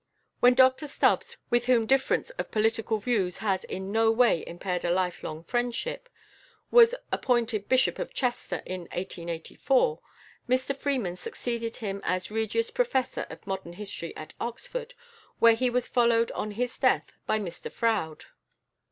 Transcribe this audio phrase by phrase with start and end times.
[0.39, 4.89] When Dr Stubbs, with whom difference of political views has in no way impaired a
[4.89, 6.09] lifelong friendship,
[6.71, 10.01] was appointed Bishop of Chester in 1884,
[10.49, 14.95] Mr Freeman succeeded him as Regius Professor of Modern History at Oxford,
[15.37, 18.25] where he was followed on his death by Mr Froude.